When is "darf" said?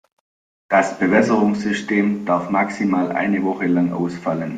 2.25-2.49